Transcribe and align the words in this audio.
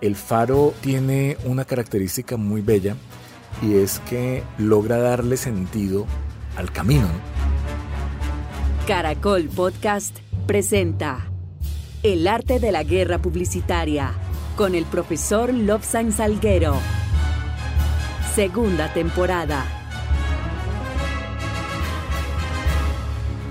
El 0.00 0.14
faro 0.14 0.74
tiene 0.80 1.36
una 1.44 1.64
característica 1.64 2.36
muy 2.36 2.60
bella 2.60 2.94
y 3.60 3.78
es 3.78 3.98
que 4.08 4.44
logra 4.56 4.98
darle 4.98 5.36
sentido 5.36 6.06
al 6.56 6.70
camino. 6.70 7.08
Caracol 8.86 9.48
Podcast 9.48 10.16
presenta 10.46 11.28
El 12.04 12.28
arte 12.28 12.60
de 12.60 12.70
la 12.70 12.84
guerra 12.84 13.18
publicitaria 13.18 14.12
con 14.56 14.76
el 14.76 14.84
profesor 14.84 15.52
Lobsan 15.52 16.12
Salguero. 16.12 16.76
Segunda 18.36 18.92
temporada. 18.92 19.66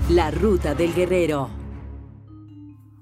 La 0.08 0.30
ruta 0.30 0.74
del 0.74 0.94
guerrero. 0.94 1.50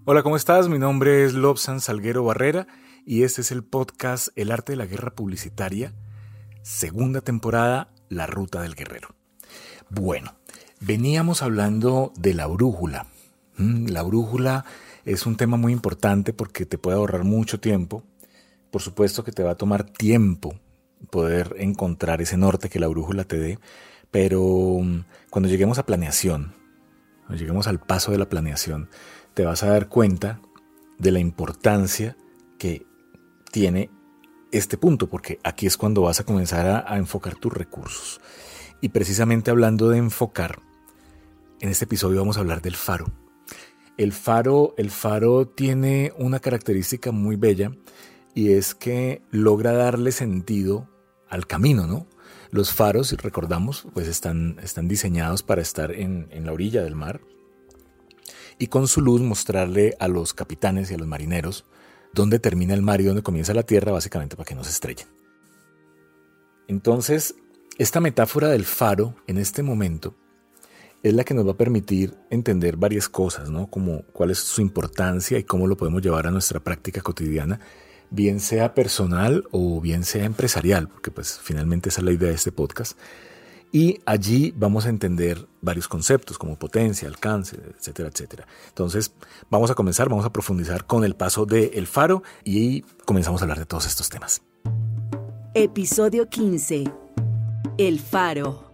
Hola, 0.04 0.25
¿cómo 0.25 0.35
estás? 0.35 0.68
Mi 0.68 0.81
nombre 0.81 1.25
es 1.25 1.32
Lobsan 1.35 1.81
Salguero 1.81 2.25
Barrera 2.25 2.67
y 3.09 3.23
este 3.23 3.41
es 3.41 3.53
el 3.53 3.63
podcast 3.63 4.29
El 4.35 4.51
arte 4.51 4.73
de 4.73 4.77
la 4.77 4.85
guerra 4.85 5.15
publicitaria, 5.15 5.95
segunda 6.63 7.21
temporada, 7.21 7.93
La 8.09 8.27
ruta 8.27 8.61
del 8.63 8.75
guerrero. 8.75 9.15
Bueno, 9.89 10.35
veníamos 10.81 11.41
hablando 11.41 12.13
de 12.19 12.35
la 12.35 12.49
brújula. 12.49 13.07
Mm, 13.59 13.87
la 13.91 14.03
brújula 14.03 14.65
es 15.05 15.25
un 15.25 15.37
tema 15.37 15.57
muy 15.57 15.73
importante 15.73 16.32
porque 16.32 16.67
te 16.67 16.79
puede 16.79 16.96
ahorrar 16.96 17.23
mucho 17.23 17.61
tiempo. 17.61 18.03
Por 18.73 18.82
supuesto 18.82 19.23
que 19.23 19.31
te 19.31 19.45
va 19.45 19.53
a 19.53 19.57
tomar 19.57 19.85
tiempo 19.85 20.59
poder 21.09 21.54
encontrar 21.59 22.21
ese 22.21 22.37
norte 22.37 22.68
que 22.68 22.81
la 22.81 22.89
brújula 22.89 23.23
te 23.23 23.39
dé, 23.39 23.61
pero 24.11 24.43
mm, 24.82 25.04
cuando 25.31 25.49
lleguemos 25.49 25.79
a 25.79 25.87
planeación, 25.87 26.54
cuando 27.21 27.37
lleguemos 27.39 27.68
al 27.68 27.79
paso 27.79 28.11
de 28.11 28.18
la 28.18 28.29
planeación, 28.29 28.89
te 29.35 29.45
vas 29.45 29.63
a 29.63 29.68
dar 29.68 29.89
cuenta 29.89 30.41
de 30.99 31.13
la 31.13 31.21
importancia 31.21 32.17
que 32.59 32.84
tiene 33.50 33.91
este 34.52 34.78
punto, 34.78 35.08
porque 35.08 35.39
aquí 35.44 35.66
es 35.66 35.77
cuando 35.77 36.02
vas 36.02 36.20
a 36.20 36.25
comenzar 36.25 36.84
a, 36.86 36.97
enfocar 36.97 37.36
tus 37.36 37.52
recursos. 37.52 38.20
Y 38.80 38.91
precisamente 38.91 39.50
hablando 39.50 39.89
de 39.89 39.98
enfocar, 39.98 40.61
en 41.61 41.69
este 41.69 41.84
episodio 41.84 42.20
vamos 42.20 42.36
a 42.36 42.41
hablar 42.41 42.62
del 42.62 42.77
faro. 42.77 43.06
El 43.97 44.12
faro, 44.12 44.74
el 44.77 44.91
faro 44.91 45.47
tiene 45.48 46.12
una 46.19 46.39
característica 46.39 47.12
muy 47.12 47.36
bella 47.36 47.72
y 48.34 48.52
es 48.52 48.74
que 48.74 49.22
logra 49.30 49.72
darle 49.72 50.12
sentido 50.12 50.89
al 51.28 51.47
camino, 51.47 51.86
¿no? 51.86 52.06
Los 52.50 52.72
faros, 52.72 53.12
recordamos, 53.12 53.86
pues 53.94 54.06
están, 54.06 54.58
están 54.62 54.86
diseñados 54.86 55.42
para 55.42 55.62
estar 55.62 55.92
en, 55.92 56.28
en 56.30 56.44
la 56.44 56.52
orilla 56.52 56.83
del 56.83 56.94
mar 56.94 57.20
y 58.58 58.69
con 58.69 58.89
su 58.89 59.00
luz 59.00 59.20
mostrarle 59.20 59.97
a 59.98 60.08
los 60.08 60.34
capitanes 60.34 60.91
y 60.91 60.94
a 60.94 60.98
los 60.98 61.08
marineros 61.08 61.64
dónde 62.12 62.39
termina 62.39 62.75
el 62.75 62.83
mar 62.83 63.01
y 63.01 63.05
dónde 63.05 63.23
comienza 63.23 63.55
la 63.55 63.62
tierra, 63.62 63.93
básicamente 63.93 64.37
para 64.37 64.47
que 64.47 64.55
no 64.55 64.65
se 64.65 64.71
estrellen. 64.71 65.07
Entonces, 66.69 67.35
esta 67.79 68.01
metáfora 68.01 68.48
del 68.48 68.65
faro 68.65 69.15
en 69.27 69.39
este 69.39 69.63
momento 69.63 70.15
es 71.03 71.15
la 71.15 71.25
que 71.25 71.35
nos 71.35 71.47
va 71.47 71.53
a 71.53 71.57
permitir 71.57 72.15
entender 72.31 72.77
varias 72.77 73.09
cosas, 73.09 73.51
¿no? 73.51 73.69
Como 73.69 74.03
cuál 74.13 74.31
es 74.31 74.39
su 74.39 74.61
importancia 74.61 75.39
y 75.39 75.45
cómo 75.45 75.67
lo 75.67 75.77
podemos 75.77 76.03
llevar 76.03 76.27
a 76.27 76.31
nuestra 76.31 76.59
práctica 76.61 77.01
cotidiana, 77.03 77.61
bien 78.11 78.41
sea 78.41 78.75
personal 78.75 79.45
o 79.53 79.81
bien 79.81 80.05
sea 80.05 80.25
empresarial, 80.25 80.89
porque 80.89 81.11
pues 81.11 81.39
finalmente 81.41 81.91
esa 81.91 82.01
es 82.01 82.05
la 82.05 82.13
idea 82.13 82.29
de 82.31 82.35
este 82.35 82.51
podcast. 82.51 82.98
Y 83.72 84.00
allí 84.06 84.55
vamos 84.56 84.86
a 84.86 84.89
entender 84.89 85.47
varios 85.61 85.89
conceptos 85.89 86.39
como 86.39 86.59
potencia, 86.59 87.09
alcance, 87.09 87.56
etcétera, 87.78 88.08
etcétera. 88.08 88.47
Entonces, 88.69 89.12
vamos 89.50 89.70
a 89.70 89.75
comenzar, 89.75 90.08
vamos 90.08 90.25
a 90.25 90.33
profundizar 90.33 90.86
con 90.86 91.05
el 91.05 91.14
paso 91.14 91.47
de 91.47 91.73
El 91.75 91.86
Faro 91.86 92.23
y 92.45 92.83
comenzamos 93.05 93.41
a 93.41 93.45
hablar 93.45 93.58
de 93.58 93.67
todos 93.67 93.86
estos 93.86 94.08
temas. 94.08 94.42
Episodio 95.55 96.28
15. 96.28 96.84
El 97.79 97.98
Faro. 97.98 98.67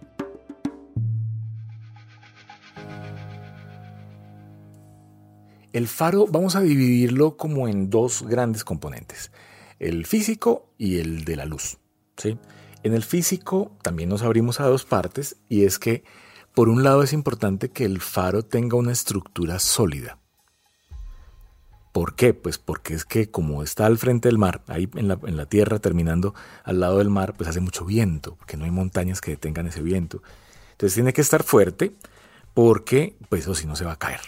El 5.73 5.87
faro 5.87 6.27
vamos 6.27 6.55
a 6.55 6.61
dividirlo 6.61 7.35
como 7.35 7.67
en 7.67 7.89
dos 7.89 8.21
grandes 8.21 8.63
componentes, 8.63 9.31
el 9.79 10.05
físico 10.05 10.69
y 10.77 10.99
el 10.99 11.25
de 11.25 11.35
la 11.35 11.45
luz. 11.45 11.79
¿sí? 12.15 12.37
En 12.83 12.93
el 12.93 13.03
físico 13.03 13.71
también 13.81 14.09
nos 14.09 14.23
abrimos 14.23 14.59
a 14.59 14.67
dos 14.67 14.83
partes 14.83 15.37
y 15.47 15.63
es 15.63 15.79
que 15.79 16.03
por 16.53 16.67
un 16.67 16.83
lado 16.83 17.01
es 17.01 17.13
importante 17.13 17.69
que 17.69 17.85
el 17.85 18.01
faro 18.01 18.43
tenga 18.43 18.77
una 18.77 18.91
estructura 18.91 19.57
sólida. 19.59 20.19
¿Por 21.93 22.15
qué? 22.15 22.33
Pues 22.33 22.57
porque 22.57 22.93
es 22.93 23.05
que 23.05 23.31
como 23.31 23.63
está 23.63 23.85
al 23.85 23.97
frente 23.97 24.27
del 24.27 24.37
mar, 24.37 24.63
ahí 24.67 24.89
en 24.95 25.07
la, 25.07 25.45
tierra 25.45 25.79
terminando 25.79 26.33
al 26.63 26.79
lado 26.79 26.97
del 26.97 27.09
mar, 27.09 27.35
pues 27.37 27.47
hace 27.47 27.61
mucho 27.61 27.85
viento, 27.85 28.35
porque 28.35 28.57
no 28.57 28.65
hay 28.65 28.71
montañas 28.71 29.21
que 29.21 29.31
detengan 29.31 29.67
ese 29.67 29.81
viento. 29.81 30.21
Entonces 30.71 30.95
tiene 30.95 31.13
que 31.13 31.21
estar 31.21 31.43
fuerte 31.43 31.95
porque 32.53 33.15
pues 33.29 33.43
eso 33.43 33.55
si 33.55 33.65
no 33.65 33.75
se 33.75 33.85
va 33.85 33.93
a 33.93 33.99
caer, 33.99 34.21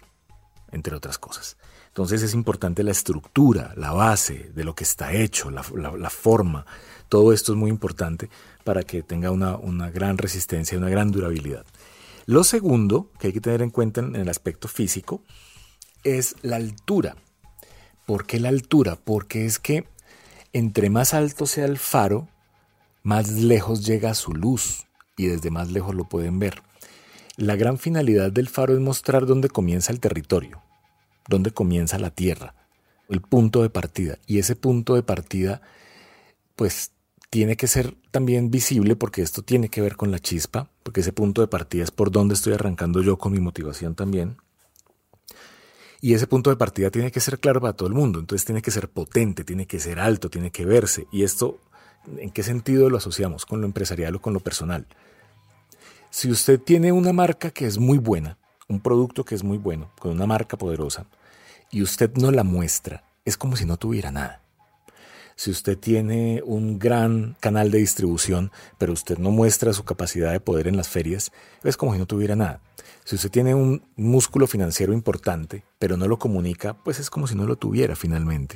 entre 0.71 0.95
otras 0.95 1.17
cosas. 1.17 1.57
Entonces 1.95 2.23
es 2.23 2.33
importante 2.33 2.83
la 2.83 2.91
estructura, 2.91 3.73
la 3.77 3.93
base 3.93 4.51
de 4.53 4.65
lo 4.65 4.75
que 4.75 4.83
está 4.83 5.13
hecho, 5.13 5.49
la, 5.49 5.63
forma, 5.63 6.65
todo 7.07 7.31
esto 7.31 7.53
es 7.53 7.57
muy 7.57 7.69
importante 7.69 8.29
para 8.65 8.83
que 8.83 9.01
tenga 9.01 9.31
una, 9.31 9.89
gran 9.91 10.17
resistencia, 10.17 10.77
una 10.77 10.89
gran 10.89 11.11
durabilidad. 11.11 11.65
Lo 12.25 12.43
segundo 12.43 13.09
que 13.17 13.27
hay 13.27 13.33
que 13.33 13.39
tener 13.39 13.61
en 13.61 13.69
cuenta 13.69 14.01
en 14.01 14.17
el 14.17 14.27
aspecto 14.27 14.67
físico 14.67 15.23
es 16.03 16.35
la 16.41 16.57
altura. 16.57 17.15
¿Por 18.05 18.25
qué 18.25 18.41
la 18.41 18.49
altura? 18.49 18.97
Porque 19.01 19.45
es 19.45 19.57
que 19.57 19.87
entre 20.51 20.89
más 20.89 21.13
alto 21.13 21.45
sea 21.45 21.63
el 21.63 21.77
faro, 21.77 22.27
más 23.03 23.29
lejos 23.29 23.85
llega 23.85 24.15
su 24.15 24.33
luz 24.33 24.85
y 25.15 25.27
desde 25.27 25.49
más 25.49 25.71
lejos 25.71 25.95
lo 25.95 26.03
pueden 26.09 26.39
ver. 26.39 26.61
La 27.37 27.55
gran 27.55 27.77
finalidad 27.77 28.33
del 28.33 28.49
faro 28.49 28.73
es 28.73 28.81
mostrar 28.81 29.25
dónde 29.25 29.47
comienza 29.47 29.93
el 29.93 30.01
territorio, 30.01 30.61
dónde 31.27 31.51
comienza 31.51 31.97
la 31.97 32.11
tierra, 32.11 32.55
el 33.09 33.21
punto 33.21 33.61
de 33.61 33.69
partida. 33.69 34.17
Y 34.25 34.39
ese 34.39 34.55
punto 34.55 34.95
de 34.95 35.03
partida, 35.03 35.61
pues 36.55 36.91
tiene 37.29 37.57
que 37.57 37.67
ser 37.67 37.95
también 38.11 38.49
visible 38.49 38.95
porque 38.95 39.21
esto 39.21 39.41
tiene 39.41 39.69
que 39.69 39.81
ver 39.81 39.95
con 39.95 40.11
la 40.11 40.19
chispa, 40.19 40.69
porque 40.83 41.01
ese 41.01 41.11
punto 41.11 41.41
de 41.41 41.47
partida 41.47 41.83
es 41.83 41.91
por 41.91 42.11
donde 42.11 42.33
estoy 42.33 42.53
arrancando 42.53 43.01
yo 43.01 43.17
con 43.17 43.33
mi 43.33 43.39
motivación 43.39 43.95
también. 43.95 44.37
Y 46.01 46.13
ese 46.13 46.27
punto 46.27 46.49
de 46.49 46.55
partida 46.55 46.91
tiene 46.91 47.11
que 47.11 47.19
ser 47.19 47.39
claro 47.39 47.59
para 47.59 47.73
todo 47.73 47.87
el 47.89 47.95
mundo, 47.95 48.19
entonces 48.19 48.45
tiene 48.45 48.61
que 48.61 48.71
ser 48.71 48.89
potente, 48.89 49.43
tiene 49.43 49.65
que 49.65 49.79
ser 49.79 49.99
alto, 49.99 50.29
tiene 50.29 50.51
que 50.51 50.63
verse. 50.63 51.07
Y 51.11 51.23
esto, 51.23 51.59
¿en 52.17 52.29
qué 52.29 52.43
sentido 52.43 52.89
lo 52.89 52.97
asociamos? 52.97 53.45
¿Con 53.45 53.59
lo 53.59 53.65
empresarial 53.65 54.15
o 54.15 54.21
con 54.21 54.33
lo 54.33 54.39
personal? 54.39 54.85
Si 56.11 56.29
usted 56.29 56.59
tiene 56.59 56.91
una 56.91 57.11
marca 57.11 57.49
que 57.51 57.65
es 57.65 57.79
muy 57.79 57.97
buena, 57.97 58.37
un 58.67 58.81
producto 58.81 59.23
que 59.25 59.35
es 59.35 59.43
muy 59.43 59.57
bueno, 59.57 59.91
con 59.99 60.11
una 60.11 60.25
marca 60.25 60.57
poderosa, 60.57 61.05
y 61.71 61.81
usted 61.81 62.11
no 62.15 62.31
la 62.31 62.43
muestra, 62.43 63.03
es 63.25 63.37
como 63.37 63.55
si 63.55 63.65
no 63.65 63.77
tuviera 63.77 64.11
nada. 64.11 64.41
Si 65.37 65.51
usted 65.51 65.77
tiene 65.77 66.41
un 66.45 66.79
gran 66.79 67.35
canal 67.41 67.69
de 67.69 67.79
distribución, 67.79 68.51
pero 68.77 68.93
usted 68.93 69.17
no 69.17 69.31
muestra 69.31 69.73
su 69.73 69.83
capacidad 69.83 70.31
de 70.31 70.39
poder 70.39 70.67
en 70.67 70.77
las 70.77 70.87
ferias, 70.87 71.31
es 71.63 71.75
como 71.75 71.91
si 71.91 71.99
no 71.99 72.05
tuviera 72.05 72.37
nada. 72.37 72.61
Si 73.03 73.15
usted 73.15 73.29
tiene 73.29 73.53
un 73.53 73.83
músculo 73.97 74.47
financiero 74.47 74.93
importante, 74.93 75.65
pero 75.77 75.97
no 75.97 76.07
lo 76.07 76.17
comunica, 76.17 76.73
pues 76.73 76.99
es 76.99 77.09
como 77.09 77.27
si 77.27 77.35
no 77.35 77.45
lo 77.45 77.57
tuviera 77.57 77.97
finalmente. 77.97 78.55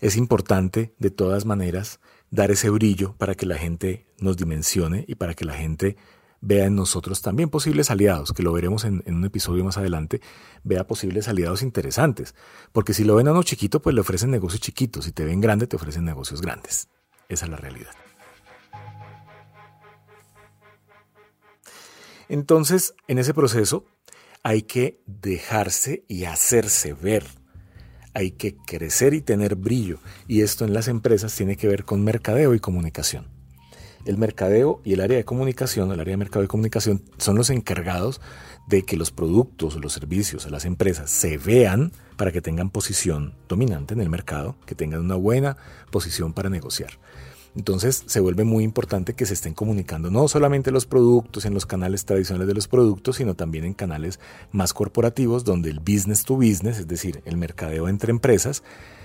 Es 0.00 0.16
importante, 0.16 0.94
de 0.98 1.10
todas 1.10 1.44
maneras, 1.44 1.98
dar 2.30 2.52
ese 2.52 2.70
brillo 2.70 3.14
para 3.18 3.34
que 3.34 3.46
la 3.46 3.58
gente 3.58 4.06
nos 4.18 4.36
dimensione 4.36 5.04
y 5.08 5.16
para 5.16 5.34
que 5.34 5.44
la 5.44 5.54
gente 5.54 5.96
vea 6.40 6.66
en 6.66 6.76
nosotros 6.76 7.20
también 7.22 7.50
posibles 7.50 7.90
aliados, 7.90 8.32
que 8.32 8.42
lo 8.42 8.52
veremos 8.52 8.84
en, 8.84 9.02
un 9.06 9.24
episodio 9.24 9.64
más 9.64 9.78
adelante, 9.78 10.20
vea 10.62 10.86
posibles 10.86 11.28
aliados 11.28 11.62
interesantes. 11.62 12.34
Porque 12.72 12.94
si 12.94 13.04
lo 13.04 13.16
ven 13.16 13.28
a 13.28 13.32
uno 13.32 13.42
chiquito, 13.42 13.82
pues 13.82 13.94
le 13.94 14.00
ofrecen 14.00 14.30
negocios 14.30 14.60
chiquitos. 14.60 15.04
Si 15.04 15.12
te 15.12 15.24
ven 15.24 15.40
grande, 15.40 15.66
te 15.66 15.76
ofrecen 15.76 16.04
negocios 16.04 16.40
grandes. 16.40 16.88
Esa 17.28 17.46
es 17.46 17.50
la 17.50 17.56
realidad. 17.56 17.90
Entonces, 22.28 22.94
en 23.06 23.18
ese 23.18 23.32
proceso 23.32 23.86
hay 24.42 24.62
que 24.62 25.02
dejarse 25.06 26.04
y 26.08 26.24
hacerse 26.24 26.92
ver. 26.92 27.24
Hay 28.14 28.32
que 28.32 28.56
crecer 28.56 29.14
y 29.14 29.22
tener 29.22 29.56
brillo. 29.56 29.98
Y 30.26 30.42
esto 30.42 30.64
en 30.64 30.74
las 30.74 30.88
empresas 30.88 31.34
tiene 31.34 31.56
que 31.56 31.68
ver 31.68 31.84
con 31.84 32.04
mercadeo 32.04 32.54
y 32.54 32.60
comunicación 32.60 33.37
el 34.04 34.18
mercadeo 34.18 34.80
y 34.84 34.94
el 34.94 35.00
área 35.00 35.16
de 35.16 35.24
comunicación, 35.24 35.92
el 35.92 36.00
área 36.00 36.12
de 36.12 36.18
mercado 36.18 36.44
y 36.44 36.48
comunicación, 36.48 37.02
son 37.18 37.36
los 37.36 37.50
encargados 37.50 38.20
de 38.66 38.82
que 38.82 38.96
los 38.96 39.10
productos, 39.10 39.76
los 39.76 39.92
servicios, 39.92 40.50
las 40.50 40.64
empresas 40.64 41.10
se 41.10 41.38
vean 41.38 41.92
para 42.16 42.32
que 42.32 42.40
tengan 42.40 42.70
posición 42.70 43.34
dominante 43.48 43.94
en 43.94 44.00
el 44.00 44.10
mercado, 44.10 44.56
que 44.66 44.74
tengan 44.74 45.00
una 45.00 45.14
buena 45.14 45.56
posición 45.90 46.32
para 46.32 46.50
negociar. 46.50 46.90
Entonces 47.56 48.04
se 48.06 48.20
vuelve 48.20 48.44
muy 48.44 48.62
importante 48.62 49.14
que 49.14 49.26
se 49.26 49.34
estén 49.34 49.54
comunicando 49.54 50.10
no 50.10 50.28
solamente 50.28 50.70
los 50.70 50.86
productos 50.86 51.44
en 51.44 51.54
los 51.54 51.66
canales 51.66 52.04
tradicionales 52.04 52.46
de 52.46 52.54
los 52.54 52.68
productos, 52.68 53.16
sino 53.16 53.34
también 53.34 53.64
en 53.64 53.74
canales 53.74 54.20
más 54.52 54.72
corporativos 54.72 55.44
donde 55.44 55.70
el 55.70 55.80
business 55.80 56.24
to 56.24 56.36
business, 56.36 56.78
es 56.78 56.86
decir, 56.86 57.22
el 57.24 57.36
mercadeo 57.36 57.88
entre 57.88 58.10
empresas, 58.10 58.62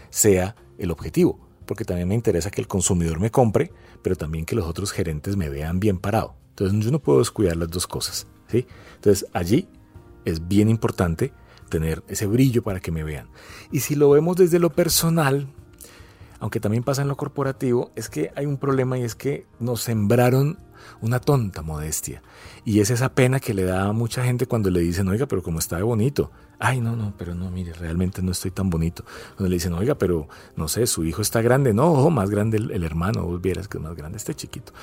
sea 0.10 0.56
el 0.78 0.92
objetivo 0.92 1.53
porque 1.66 1.86
también 1.86 2.08
me 2.08 2.16
interesa 2.16 2.52
que 2.52 2.62
el 2.62 2.68
consumidor 2.68 3.20
me 3.20 3.32
compre, 3.32 3.72
pero 4.02 4.16
también 4.16 4.46
que 4.46 4.56
los 4.56 4.66
otros 4.66 4.92
gerentes 4.92 5.36
me 5.36 5.50
vean 5.50 5.80
bien 5.80 5.98
parado. 5.98 6.36
Entonces 6.50 6.84
yo 6.84 6.92
no 6.92 7.00
puedo 7.00 7.20
descuidar 7.20 7.58
las 7.58 7.70
dos 7.70 7.88
cosas. 7.88 8.28
¿sí? 8.48 8.68
Entonces 8.96 9.28
allí 9.34 9.68
es 10.26 10.48
bien 10.48 10.70
importante 10.70 11.34
tener 11.70 12.04
ese 12.08 12.28
brillo 12.28 12.62
para 12.62 12.80
que 12.80 12.92
me 12.92 13.04
vean. 13.04 13.28
Y 13.72 13.80
si 13.80 13.96
lo 13.96 14.10
vemos 14.10 14.38
desde 14.38 14.60
lo 14.60 14.70
personal, 14.70 15.48
aunque 16.44 16.60
también 16.60 16.84
pasa 16.84 17.02
en 17.02 17.08
lo 17.08 17.16
corporativo, 17.16 17.92
es 17.96 18.10
que 18.10 18.34
hay 18.36 18.46
un 18.46 18.58
problema 18.58 19.00
y 19.00 19.04
es 19.04 19.16
que 19.16 19.46
nos 19.62 19.80
sembraron 19.80 20.58
una 21.00 21.22
tonta 21.22 21.62
modestia. 21.62 22.22
Y 22.66 22.82
es 22.82 22.90
esa 22.90 23.16
pena 23.16 23.40
que 23.40 23.54
le 23.54 23.64
da 23.64 23.86
a 23.86 23.94
mucha 23.94 24.26
gente 24.26 24.46
cuando 24.46 24.70
le 24.70 24.82
dicen, 24.82 25.08
oiga, 25.08 25.26
pero 25.26 25.42
como 25.42 25.60
está 25.60 25.78
de 25.78 25.84
bonito. 25.84 26.32
Ay, 26.60 26.82
no, 26.82 26.98
no, 26.98 27.14
pero 27.18 27.34
no, 27.34 27.50
mire, 27.50 27.72
realmente 27.72 28.22
no 28.22 28.34
estoy 28.34 28.52
tan 28.52 28.70
bonito. 28.70 29.06
Cuando 29.38 29.52
le 29.52 29.56
dicen, 29.56 29.72
oiga, 29.72 29.96
pero 29.96 30.28
no 30.58 30.68
sé, 30.68 30.86
su 30.86 31.06
hijo 31.06 31.22
está 31.22 31.42
grande. 31.42 31.74
No, 31.74 32.10
más 32.10 32.30
grande 32.30 32.58
el, 32.58 32.84
hermano, 32.84 33.24
vos 33.24 33.40
vieras 33.40 33.70
que 33.70 33.78
es 33.78 33.84
más 33.86 33.96
grande 33.96 34.18
este 34.18 34.36
chiquito. 34.36 34.74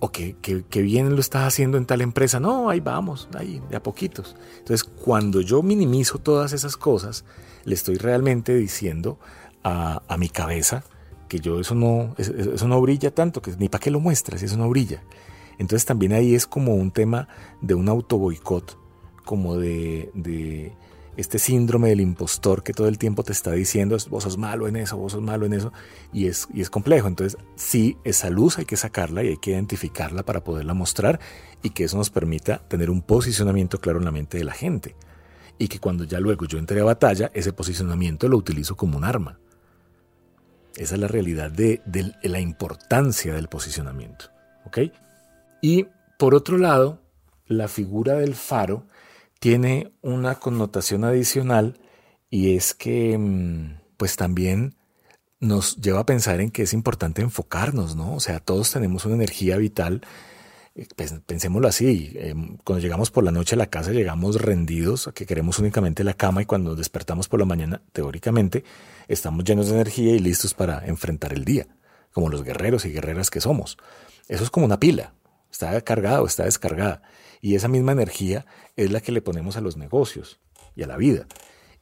O 0.00 0.10
que, 0.10 0.34
que, 0.40 0.82
bien 0.82 1.14
lo 1.14 1.20
estás 1.20 1.46
haciendo 1.46 1.78
en 1.78 1.86
tal 1.86 2.00
empresa. 2.00 2.40
No, 2.40 2.68
ahí 2.68 2.80
vamos, 2.80 3.28
ahí, 3.38 3.62
de 3.70 3.76
a 3.76 3.82
poquitos. 3.84 4.34
Entonces, 4.58 4.82
cuando 4.82 5.40
yo 5.40 5.62
minimizo 5.62 6.18
todas 6.18 6.52
esas 6.52 6.76
cosas, 6.76 7.24
le 7.64 7.76
estoy 7.76 7.96
realmente 7.96 8.56
diciendo 8.56 9.20
a, 9.62 10.02
a 10.08 10.16
mi 10.16 10.28
cabeza, 10.28 10.84
que 11.28 11.40
yo 11.40 11.60
eso 11.60 11.74
no, 11.74 12.14
eso 12.18 12.68
no 12.68 12.80
brilla 12.80 13.14
tanto, 13.14 13.40
que 13.40 13.52
ni 13.56 13.68
para 13.68 13.82
qué 13.82 13.90
lo 13.90 14.00
muestras, 14.00 14.42
eso 14.42 14.56
no 14.56 14.68
brilla. 14.68 15.02
Entonces 15.58 15.84
también 15.84 16.12
ahí 16.12 16.34
es 16.34 16.46
como 16.46 16.74
un 16.74 16.90
tema 16.90 17.28
de 17.60 17.74
un 17.74 17.88
auto 17.88 18.18
boicot, 18.18 18.78
como 19.24 19.56
de, 19.56 20.10
de, 20.14 20.72
este 21.16 21.38
síndrome 21.38 21.90
del 21.90 22.00
impostor 22.00 22.62
que 22.62 22.72
todo 22.72 22.88
el 22.88 22.98
tiempo 22.98 23.22
te 23.22 23.32
está 23.32 23.52
diciendo, 23.52 23.96
vos 24.08 24.24
sos 24.24 24.38
malo 24.38 24.66
en 24.68 24.76
eso, 24.76 24.96
vos 24.96 25.12
sos 25.12 25.22
malo 25.22 25.46
en 25.46 25.52
eso, 25.52 25.72
y 26.12 26.26
es, 26.26 26.48
y 26.52 26.62
es 26.62 26.70
complejo. 26.70 27.08
Entonces 27.08 27.38
sí, 27.56 27.96
esa 28.04 28.30
luz 28.30 28.58
hay 28.58 28.64
que 28.64 28.76
sacarla 28.76 29.22
y 29.22 29.28
hay 29.28 29.36
que 29.36 29.50
identificarla 29.50 30.24
para 30.24 30.42
poderla 30.42 30.74
mostrar 30.74 31.20
y 31.62 31.70
que 31.70 31.84
eso 31.84 31.96
nos 31.96 32.10
permita 32.10 32.58
tener 32.68 32.90
un 32.90 33.02
posicionamiento 33.02 33.78
claro 33.78 33.98
en 33.98 34.06
la 34.06 34.12
mente 34.12 34.38
de 34.38 34.44
la 34.44 34.52
gente. 34.52 34.96
Y 35.58 35.68
que 35.68 35.78
cuando 35.78 36.04
ya 36.04 36.20
luego 36.20 36.46
yo 36.46 36.58
entre 36.58 36.80
a 36.80 36.84
batalla, 36.84 37.30
ese 37.34 37.52
posicionamiento 37.52 38.28
lo 38.28 38.38
utilizo 38.38 38.76
como 38.76 38.96
un 38.96 39.04
arma. 39.04 39.38
Esa 40.76 40.94
es 40.94 41.00
la 41.00 41.08
realidad 41.08 41.50
de, 41.50 41.82
la 42.22 42.40
importancia 42.40 43.34
del 43.34 43.48
posicionamiento. 43.48 44.26
¿ok? 44.66 44.78
Y 45.60 45.86
por 46.18 46.34
otro 46.34 46.58
lado, 46.58 47.00
la 47.46 47.68
figura 47.68 48.14
del 48.14 48.34
faro 48.34 48.86
tiene 49.38 49.92
una 50.02 50.36
connotación 50.36 51.04
adicional 51.04 51.78
y 52.28 52.56
es 52.56 52.74
que 52.74 53.16
mm, 53.18 53.80
pues 53.96 54.16
también 54.16 54.76
nos 55.40 55.76
lleva 55.76 56.00
a 56.00 56.06
pensar 56.06 56.40
en 56.40 56.50
que 56.50 56.62
es 56.62 56.74
importante 56.74 57.22
enfocarnos, 57.22 57.96
¿no? 57.96 58.14
O 58.14 58.20
sea, 58.20 58.40
todos 58.40 58.70
tenemos 58.70 59.06
una 59.06 59.14
energía 59.14 59.56
vital 59.56 60.02
pensémoslo 61.26 61.68
así, 61.68 62.12
em, 62.14 62.56
cuando 62.58 62.80
llegamos 62.80 63.10
por 63.10 63.24
la 63.24 63.32
noche 63.32 63.54
a 63.54 63.58
la 63.58 63.66
casa 63.66 63.90
llegamos 63.90 64.40
rendidos, 64.40 65.10
que 65.14 65.26
queremos 65.26 65.58
únicamente 65.58 66.04
la 66.04 66.14
cama 66.14 66.42
y 66.42 66.46
cuando 66.46 66.76
despertamos 66.76 67.28
por 67.28 67.40
la 67.40 67.46
mañana, 67.46 67.82
teóricamente, 67.92 68.64
estamos 69.08 69.44
llenos 69.44 69.68
de 69.68 69.74
energía 69.74 70.14
y 70.14 70.18
listos 70.20 70.54
para 70.54 70.86
enfrentar 70.86 71.32
el 71.32 71.44
día, 71.44 71.66
como 72.12 72.28
los 72.28 72.44
guerreros 72.44 72.84
y 72.84 72.92
guerreras 72.92 73.30
que 73.30 73.40
somos. 73.40 73.78
Eso 74.28 74.44
es 74.44 74.50
como 74.50 74.66
una 74.66 74.78
pila, 74.78 75.14
está 75.50 75.80
cargada 75.82 76.22
o 76.22 76.26
está 76.26 76.44
descargada. 76.44 77.02
Y 77.40 77.54
esa 77.54 77.68
misma 77.68 77.92
energía 77.92 78.46
es 78.76 78.92
la 78.92 79.00
que 79.00 79.12
le 79.12 79.22
ponemos 79.22 79.56
a 79.56 79.60
los 79.60 79.76
negocios 79.76 80.40
y 80.76 80.82
a 80.82 80.86
la 80.86 80.96
vida. 80.96 81.26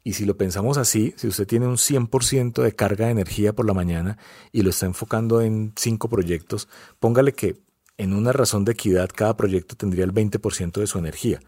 Y 0.05 0.15
si 0.15 0.25
lo 0.25 0.39
pensamos 0.39 0.79
así, 0.79 1.13
si 1.17 1.29
usted 1.29 1.47
tiene 1.47 1.67
un 1.67 1.77
100% 1.77 2.63
de 2.63 2.75
carga 2.75 3.07
de 3.07 3.13
energía 3.13 3.53
por 3.53 3.67
la 3.67 3.75
mañana 3.75 4.17
y 4.53 4.63
lo 4.63 4.71
está 4.71 4.87
enfocando 4.87 5.43
en 5.43 5.75
cinco 5.77 6.09
proyectos, 6.09 6.69
póngale 6.99 7.35
que 7.35 7.68
en 7.99 8.15
una 8.15 8.33
razón 8.33 8.65
de 8.65 8.73
equidad, 8.73 9.11
cada 9.15 9.37
proyecto 9.37 9.77
tendría 9.77 10.05
el 10.05 10.15
20% 10.15 10.81
de 10.81 10.87
su 10.87 10.99
energía. 10.99 11.41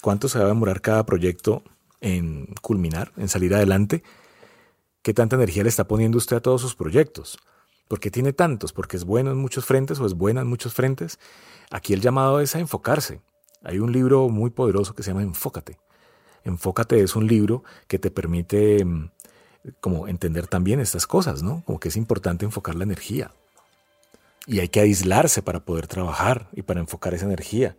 ¿Cuánto 0.00 0.28
se 0.28 0.38
va 0.38 0.44
a 0.44 0.48
demorar 0.48 0.80
cada 0.80 1.04
proyecto 1.04 1.62
en 2.00 2.46
culminar, 2.62 3.12
en 3.16 3.28
salir 3.28 3.54
adelante? 3.54 4.02
¿Qué 5.02 5.12
tanta 5.12 5.36
energía 5.36 5.64
le 5.64 5.68
está 5.68 5.86
poniendo 5.86 6.16
usted 6.16 6.36
a 6.36 6.40
todos 6.40 6.60
sus 6.60 6.76
proyectos? 6.76 7.38
¿Por 7.88 8.00
qué 8.00 8.10
tiene 8.10 8.32
tantos? 8.32 8.72
¿Porque 8.72 8.96
es 8.96 9.04
bueno 9.04 9.32
en 9.32 9.36
muchos 9.36 9.64
frentes 9.64 9.98
o 9.98 10.06
es 10.06 10.14
buena 10.14 10.42
en 10.42 10.46
muchos 10.46 10.74
frentes? 10.74 11.18
Aquí 11.70 11.92
el 11.92 12.00
llamado 12.00 12.40
es 12.40 12.54
a 12.54 12.60
enfocarse. 12.60 13.20
Hay 13.64 13.80
un 13.80 13.90
libro 13.90 14.28
muy 14.28 14.50
poderoso 14.50 14.94
que 14.94 15.02
se 15.02 15.10
llama 15.10 15.22
Enfócate. 15.22 15.78
Enfócate 16.44 17.00
es 17.00 17.16
un 17.16 17.26
libro 17.26 17.64
que 17.88 17.98
te 17.98 18.12
permite 18.12 18.84
mm, 18.84 19.10
como 19.80 20.06
entender 20.06 20.46
también 20.46 20.78
estas 20.78 21.06
cosas, 21.06 21.42
¿no? 21.42 21.64
Como 21.66 21.80
que 21.80 21.88
es 21.88 21.96
importante 21.96 22.44
enfocar 22.44 22.76
la 22.76 22.84
energía. 22.84 23.32
Y 24.46 24.60
hay 24.60 24.68
que 24.68 24.80
aislarse 24.80 25.42
para 25.42 25.64
poder 25.64 25.86
trabajar 25.86 26.48
y 26.52 26.62
para 26.62 26.80
enfocar 26.80 27.14
esa 27.14 27.26
energía. 27.26 27.76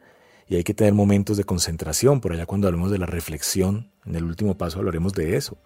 Y 0.48 0.56
hay 0.56 0.64
que 0.64 0.74
tener 0.74 0.94
momentos 0.94 1.38
de 1.38 1.44
concentración. 1.44 2.22
Por 2.22 2.34
allá 2.34 2.46
cuando 2.46 2.68
hablemos 2.68 2.92
de 2.92 2.98
la 2.98 3.06
reflexión, 3.06 3.92
en 4.06 4.16
el 4.16 4.24
último 4.24 4.58
paso 4.58 4.80
hablaremos 4.80 5.14
de 5.14 5.38
eso. 5.38 5.58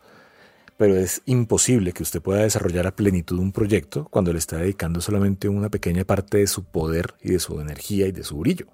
Pero 0.77 0.95
es 0.98 1.21
imposible 1.25 1.94
que 1.94 2.03
usted 2.03 2.21
pueda 2.21 2.42
desarrollar 2.42 2.88
a 2.88 2.95
plenitud 2.95 3.38
un 3.38 3.51
proyecto 3.51 4.07
cuando 4.09 4.33
le 4.33 4.39
está 4.39 4.57
dedicando 4.57 5.01
solamente 5.01 5.48
una 5.48 5.69
pequeña 5.69 6.03
parte 6.06 6.39
de 6.39 6.48
su 6.48 6.63
poder 6.63 7.15
y 7.21 7.31
de 7.31 7.39
su 7.39 7.59
energía 7.59 8.07
y 8.07 8.12
de 8.12 8.24
su 8.24 8.38
brillo. 8.38 8.68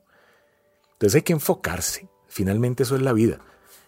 Entonces 0.94 1.16
hay 1.16 1.22
que 1.24 1.34
enfocarse. 1.34 2.08
Finalmente 2.28 2.84
eso 2.84 2.96
es 2.96 3.02
la 3.02 3.14
vida. 3.14 3.40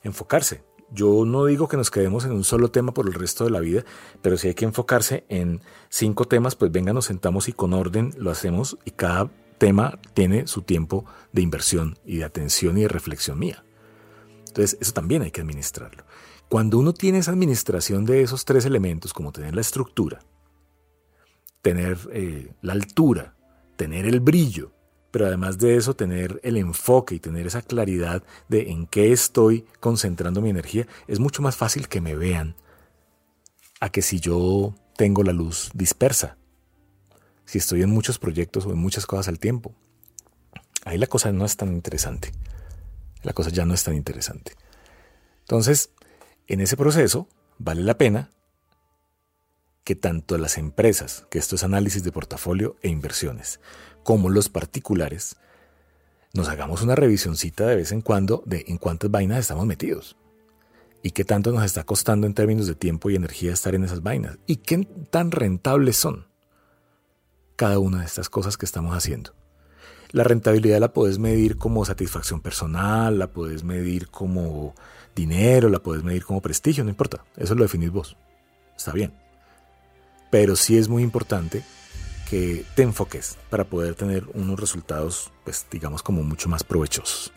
Enfocarse. 0.03 0.63
Yo 0.91 1.23
no 1.25 1.45
digo 1.45 1.67
que 1.67 1.77
nos 1.77 1.91
quedemos 1.91 2.25
en 2.25 2.31
un 2.31 2.43
solo 2.43 2.71
tema 2.71 2.93
por 2.93 3.07
el 3.07 3.13
resto 3.13 3.43
de 3.43 3.51
la 3.51 3.59
vida, 3.59 3.85
pero 4.21 4.37
si 4.37 4.47
hay 4.47 4.53
que 4.55 4.65
enfocarse 4.65 5.23
en 5.29 5.61
cinco 5.89 6.25
temas, 6.25 6.55
pues 6.55 6.71
venga, 6.71 6.93
nos 6.93 7.05
sentamos 7.05 7.47
y 7.47 7.53
con 7.53 7.73
orden 7.73 8.13
lo 8.17 8.31
hacemos 8.31 8.77
y 8.85 8.91
cada 8.91 9.29
tema 9.59 9.99
tiene 10.13 10.47
su 10.47 10.63
tiempo 10.63 11.05
de 11.31 11.43
inversión 11.43 11.99
y 12.05 12.17
de 12.17 12.23
atención 12.23 12.77
y 12.77 12.81
de 12.81 12.87
reflexión 12.87 13.37
mía. 13.37 13.63
Entonces, 14.47 14.77
eso 14.81 14.93
también 14.93 15.21
hay 15.21 15.31
que 15.31 15.41
administrarlo. 15.41 16.05
Cuando 16.47 16.79
uno 16.79 16.93
tiene 16.93 17.19
esa 17.19 17.31
administración 17.31 18.05
de 18.05 18.23
esos 18.23 18.45
tres 18.45 18.65
elementos, 18.65 19.13
como 19.13 19.31
tener 19.31 19.53
la 19.53 19.61
estructura, 19.61 20.19
tener 21.61 21.99
eh, 22.11 22.51
la 22.61 22.73
altura, 22.73 23.35
tener 23.75 24.07
el 24.07 24.21
brillo 24.21 24.71
pero 25.11 25.25
además 25.25 25.57
de 25.57 25.75
eso 25.75 25.95
tener 25.95 26.39
el 26.43 26.57
enfoque 26.57 27.15
y 27.15 27.19
tener 27.19 27.47
esa 27.47 27.61
claridad 27.61 28.23
de 28.47 28.71
en 28.71 28.85
qué 28.85 29.11
estoy 29.11 29.65
concentrando 29.79 30.41
mi 30.41 30.49
energía, 30.49 30.87
es 31.07 31.19
mucho 31.19 31.41
más 31.41 31.55
fácil 31.55 31.87
que 31.87 32.01
me 32.01 32.15
vean 32.15 32.55
a 33.79 33.89
que 33.89 34.01
si 34.01 34.19
yo 34.19 34.75
tengo 34.95 35.23
la 35.23 35.33
luz 35.33 35.71
dispersa, 35.73 36.37
si 37.45 37.57
estoy 37.57 37.81
en 37.81 37.89
muchos 37.89 38.19
proyectos 38.19 38.65
o 38.65 38.71
en 38.71 38.77
muchas 38.77 39.05
cosas 39.05 39.27
al 39.27 39.39
tiempo. 39.39 39.73
Ahí 40.85 40.97
la 40.97 41.07
cosa 41.07 41.31
no 41.31 41.45
es 41.45 41.57
tan 41.57 41.73
interesante. 41.73 42.31
La 43.23 43.33
cosa 43.33 43.49
ya 43.49 43.65
no 43.65 43.73
es 43.73 43.83
tan 43.83 43.95
interesante. 43.95 44.53
Entonces, 45.41 45.89
en 46.47 46.61
ese 46.61 46.77
proceso, 46.77 47.27
vale 47.57 47.81
la 47.81 47.97
pena 47.97 48.29
que 49.89 49.95
tanto 49.95 50.37
las 50.37 50.59
empresas, 50.59 51.25
que 51.31 51.39
esto 51.39 51.55
es 51.55 51.63
análisis 51.63 52.03
de 52.03 52.11
portafolio 52.11 52.75
e 52.83 52.89
inversiones, 52.89 53.59
como 54.03 54.29
los 54.29 54.47
particulares, 54.47 55.37
nos 56.31 56.47
hagamos 56.47 56.83
una 56.83 56.93
revisioncita 56.93 57.65
de 57.65 57.75
vez 57.75 57.91
en 57.91 58.01
cuando 58.01 58.43
de 58.45 58.65
en 58.67 58.77
cuántas 58.77 59.09
vainas 59.09 59.39
estamos 59.39 59.65
metidos 59.65 60.15
y 61.01 61.09
qué 61.09 61.25
tanto 61.25 61.51
nos 61.51 61.63
está 61.63 61.85
costando 61.85 62.27
en 62.27 62.35
términos 62.35 62.67
de 62.67 62.75
tiempo 62.75 63.09
y 63.09 63.15
energía 63.15 63.51
estar 63.51 63.73
en 63.73 63.83
esas 63.83 64.03
vainas 64.03 64.37
y 64.45 64.57
qué 64.57 64.87
tan 65.09 65.31
rentables 65.31 65.97
son 65.97 66.27
cada 67.55 67.79
una 67.79 68.01
de 68.01 68.05
estas 68.05 68.29
cosas 68.29 68.57
que 68.57 68.67
estamos 68.67 68.95
haciendo. 68.95 69.33
La 70.11 70.23
rentabilidad 70.23 70.79
la 70.79 70.93
puedes 70.93 71.17
medir 71.17 71.57
como 71.57 71.83
satisfacción 71.83 72.41
personal, 72.41 73.17
la 73.17 73.31
puedes 73.31 73.63
medir 73.63 74.09
como 74.09 74.75
dinero, 75.15 75.67
la 75.67 75.79
puedes 75.79 76.03
medir 76.03 76.25
como 76.25 76.43
prestigio, 76.43 76.83
no 76.83 76.91
importa, 76.91 77.25
eso 77.37 77.55
lo 77.55 77.63
definís 77.63 77.89
vos. 77.89 78.17
Está 78.77 78.91
bien. 78.91 79.28
Pero 80.29 80.55
sí 80.55 80.77
es 80.77 80.87
muy 80.87 81.03
importante 81.03 81.63
que 82.29 82.63
te 82.75 82.83
enfoques 82.83 83.37
para 83.49 83.63
poder 83.63 83.95
tener 83.95 84.25
unos 84.33 84.59
resultados, 84.59 85.31
pues 85.43 85.65
digamos, 85.71 86.03
como 86.03 86.21
mucho 86.23 86.47
más 86.47 86.63
provechosos. 86.63 87.31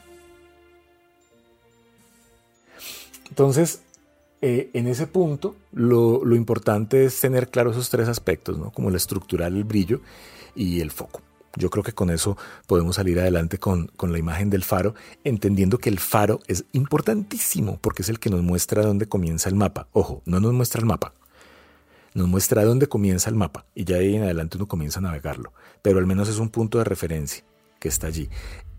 Entonces, 3.30 3.80
eh, 4.42 4.70
en 4.75 4.87
ese 4.88 5.06
punto, 5.06 5.56
lo, 5.72 6.34
importante 6.34 7.06
es 7.06 7.18
tener 7.20 7.49
claro 7.49 7.70
esos 7.70 7.88
tres 7.88 8.08
aspectos, 8.08 8.58
¿no? 8.58 8.70
Como 8.70 8.90
el 8.90 8.96
estructural, 8.96 9.56
el 9.56 9.64
brillo 9.64 10.00
y 10.54 10.80
el 10.80 10.90
foco. 10.90 11.22
Yo 11.56 11.70
creo 11.70 11.82
que 11.82 11.92
con 11.92 12.11
eso 12.11 12.37
podemos 12.66 12.96
salir 12.96 13.20
adelante 13.20 13.58
con, 13.58 13.87
con, 13.96 14.12
la 14.12 14.18
imagen 14.18 14.50
del 14.50 14.64
faro, 14.64 14.94
entendiendo 15.25 15.78
que 15.78 15.88
el 15.88 16.00
faro 16.00 16.40
es 16.46 16.64
importantísimo 16.72 17.78
porque 17.80 18.02
es 18.02 18.08
el 18.08 18.18
que 18.18 18.30
nos 18.30 18.42
muestra 18.42 18.82
dónde 18.82 19.06
comienza 19.06 19.49
el 19.49 19.54
mapa. 19.54 19.88
Ojo, 19.92 20.22
no 20.26 20.40
nos 20.40 20.52
muestra 20.52 20.80
el 20.80 20.87
mapa, 20.87 21.14
nos 22.14 22.28
muestra 22.28 22.64
dónde 22.64 22.88
comienza 22.88 23.31
el 23.31 23.37
mapa 23.37 23.66
y 23.75 23.85
ya 23.85 23.97
de 23.97 24.02
ahí 24.02 24.16
en 24.16 24.23
adelante 24.23 24.57
uno 24.57 24.69
comienza 24.69 24.99
a 24.99 25.02
navegarlo, 25.02 25.52
pero 25.83 25.99
al 25.99 26.07
menos 26.07 26.28
es 26.28 26.38
un 26.38 26.50
punto 26.50 26.78
de 26.78 26.85
referencia 26.85 27.45
que 27.78 27.88
está 27.88 28.07
allí. 28.07 28.28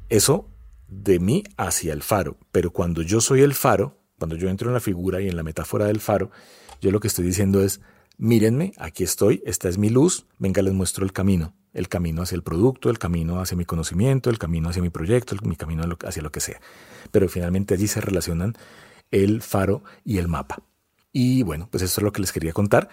Eso 0.09 0.49
de 0.87 1.19
mí 1.19 1.43
hacia 1.57 1.93
el 1.93 2.03
faro, 2.03 2.37
pero 2.51 2.71
cuando 2.71 3.01
yo 3.01 3.21
soy 3.21 3.41
el 3.41 3.53
faro, 3.53 3.97
cuando 4.19 4.35
yo 4.35 4.49
entro 4.49 4.69
en 4.69 4.73
la 4.73 4.79
figura 4.79 5.21
y 5.21 5.27
en 5.27 5.35
la 5.35 5.43
metáfora 5.43 5.85
del 5.85 5.99
faro, 5.99 6.31
yo 6.81 6.91
lo 6.91 6.99
que 6.99 7.07
estoy 7.07 7.25
diciendo 7.25 7.61
es 7.61 7.81
mírenme, 8.17 8.73
aquí 8.77 9.03
estoy, 9.03 9.41
esta 9.45 9.69
es 9.69 9.77
mi 9.77 9.89
luz, 9.89 10.27
venga, 10.37 10.61
les 10.61 10.73
muestro 10.73 11.03
el 11.05 11.13
camino, 11.13 11.55
el 11.73 11.87
camino 11.89 12.21
hacia 12.21 12.35
el 12.35 12.43
producto, 12.43 12.89
el 12.89 12.99
camino 12.99 13.39
hacia 13.39 13.57
mi 13.57 13.65
conocimiento, 13.65 14.29
el 14.29 14.37
camino 14.37 14.69
hacia 14.69 14.81
mi 14.81 14.89
proyecto, 14.89 15.35
el, 15.35 15.41
mi 15.47 15.55
camino 15.55 15.83
hacia 16.05 16.21
lo 16.21 16.31
que 16.31 16.39
sea. 16.39 16.61
Pero 17.11 17.27
finalmente 17.27 17.73
allí 17.73 17.87
se 17.87 18.01
relacionan 18.01 18.53
el 19.11 19.41
faro 19.41 19.83
y 20.05 20.19
el 20.19 20.27
mapa. 20.27 20.63
Y 21.11 21.43
bueno, 21.43 21.67
pues 21.69 21.83
esto 21.83 22.01
es 22.01 22.03
lo 22.03 22.11
que 22.11 22.21
les 22.21 22.31
quería 22.31 22.53
contar. 22.53 22.89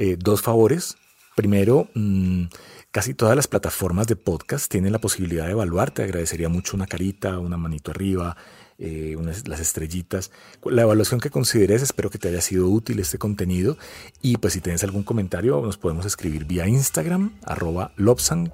Eh, 0.00 0.16
dos 0.18 0.40
favores. 0.40 0.96
Primero, 1.36 1.90
mm, 1.92 2.44
casi 2.90 3.12
todas 3.12 3.36
las 3.36 3.48
plataformas 3.48 4.06
de 4.06 4.16
podcast 4.16 4.70
tienen 4.70 4.92
la 4.92 4.98
posibilidad 4.98 5.44
de 5.44 5.50
evaluar. 5.50 5.90
Te 5.90 6.02
agradecería 6.02 6.48
mucho 6.48 6.74
una 6.74 6.86
carita, 6.86 7.38
una 7.38 7.58
manito 7.58 7.90
arriba, 7.90 8.34
eh, 8.78 9.14
las 9.44 9.60
estrellitas. 9.60 10.30
La 10.64 10.82
evaluación 10.82 11.20
que 11.20 11.28
consideres, 11.28 11.82
espero 11.82 12.08
que 12.08 12.16
te 12.16 12.28
haya 12.28 12.40
sido 12.40 12.70
útil 12.70 12.98
este 12.98 13.18
contenido. 13.18 13.76
Y 14.22 14.38
pues 14.38 14.54
si 14.54 14.62
tienes 14.62 14.82
algún 14.84 15.02
comentario, 15.02 15.60
nos 15.60 15.76
podemos 15.76 16.06
escribir 16.06 16.46
vía 16.46 16.66
Instagram, 16.66 17.34
arroba 17.44 17.92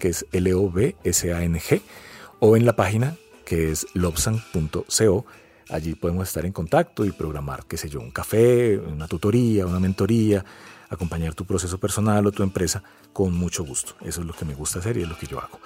que 0.00 0.08
es 0.08 0.26
L-O-B-S-A-N-G, 0.32 1.82
o 2.40 2.56
en 2.56 2.66
la 2.66 2.74
página 2.74 3.14
que 3.44 3.70
es 3.70 3.86
lobsan.co. 3.94 5.26
Allí 5.68 5.94
podemos 5.94 6.26
estar 6.26 6.44
en 6.44 6.52
contacto 6.52 7.04
y 7.04 7.12
programar, 7.12 7.66
qué 7.66 7.76
sé 7.76 7.88
yo, 7.88 8.00
un 8.00 8.10
café, 8.10 8.78
una 8.78 9.06
tutoría, 9.06 9.64
una 9.64 9.78
mentoría, 9.78 10.44
acompañar 10.88 11.34
tu 11.34 11.44
proceso 11.44 11.78
personal 11.78 12.26
o 12.26 12.32
tu 12.32 12.42
empresa 12.42 12.82
con 13.12 13.34
mucho 13.34 13.64
gusto. 13.64 13.94
Eso 14.02 14.20
es 14.20 14.26
lo 14.26 14.34
que 14.34 14.44
me 14.44 14.54
gusta 14.54 14.78
hacer 14.78 14.96
y 14.96 15.02
es 15.02 15.08
lo 15.08 15.18
que 15.18 15.26
yo 15.26 15.40
hago. 15.40 15.60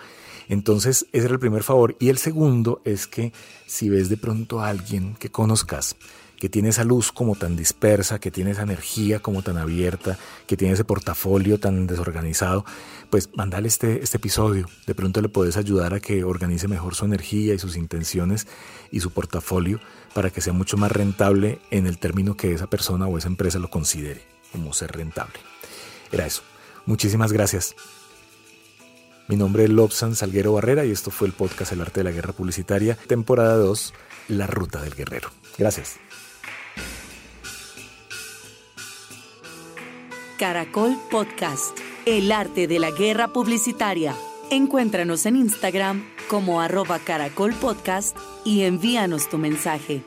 Entonces, 0.49 1.07
ese 1.13 1.27
era 1.27 1.35
el 1.35 1.41
primer 1.41 1.63
favor. 1.63 1.97
Y 2.01 2.09
el 2.09 2.19
segundo 2.19 2.83
es 2.85 3.07
que 3.07 3.33
si 3.67 3.89
ves 3.89 4.09
de 4.09 4.17
pronto 4.17 4.61
a 4.61 4.69
alguien 4.69 5.15
que 5.15 5.31
conozcas, 5.31 5.95
que 6.41 6.49
tiene 6.49 6.71
esa 6.71 6.83
luz 6.83 7.13
como 7.13 7.37
tan 7.37 7.55
dispersa, 7.55 8.19
que 8.19 8.33
tiene 8.33 8.53
esa 8.53 8.63
energía 8.63 9.21
como 9.21 9.43
tan 9.43 9.59
abierta, 9.59 10.19
que 10.49 10.57
tiene 10.57 10.75
ese 10.75 10.85
portafolio 10.85 11.61
tan 11.61 11.87
desorganizado, 11.87 12.65
pues 13.11 13.29
mandale 13.37 13.69
este, 13.69 14.03
este 14.03 14.17
episodio. 14.17 14.67
De 14.87 14.95
pronto 14.95 15.21
le 15.21 15.29
puedes 15.29 15.57
ayudar 15.57 15.95
a 15.95 16.01
que 16.01 16.25
organice 16.25 16.67
mejor 16.67 16.97
su 16.97 17.05
energía 17.05 17.55
y 17.55 17.59
sus 17.59 17.77
intenciones 17.77 18.49
y 18.91 19.01
su 19.01 19.13
portafolio 19.13 19.79
para 20.15 20.31
que 20.31 20.41
sea 20.41 20.53
mucho 20.53 20.77
más 20.77 20.91
rentable 20.91 21.61
en 21.71 21.87
el 21.87 21.99
término 21.99 22.37
que 22.37 22.55
esa 22.55 22.69
persona 22.69 23.07
o 23.07 23.19
esa 23.19 23.29
empresa 23.29 23.61
lo 23.61 23.71
considere 23.71 24.40
como 24.53 24.73
ser 24.73 24.93
rentable. 24.93 25.39
Era 26.13 26.27
eso. 26.27 26.43
Muchísimas 26.87 27.33
gracias. 27.33 27.75
Mi 29.29 29.37
nombre 29.37 29.65
es 29.65 29.71
Lobsan 29.71 30.17
Salguero 30.17 30.55
Barrera 30.55 30.85
y 30.85 30.91
esto 30.91 31.13
fue 31.13 31.29
el 31.29 31.33
podcast 31.33 31.71
El 31.71 31.81
Arte 31.81 32.01
de 32.01 32.05
la 32.05 32.11
Guerra 32.11 32.33
Publicitaria, 32.33 32.97
temporada 33.07 33.55
2, 33.57 33.95
La 34.29 34.49
Ruta 34.49 34.83
del 34.83 34.95
Guerrero. 34.95 35.31
Gracias. 35.57 35.99
Caracol 40.37 40.97
Podcast, 41.11 41.79
El 42.07 42.33
Arte 42.33 42.67
de 42.67 42.79
la 42.81 42.91
Guerra 42.91 43.29
Publicitaria. 43.29 44.17
Encuéntranos 44.51 45.27
en 45.27 45.37
Instagram 45.37 46.03
como 46.29 46.61
arroba 46.61 46.99
Caracol 46.99 47.55
y 48.45 48.63
envíanos 48.63 49.29
tu 49.29 49.39
mensaje. 49.39 50.03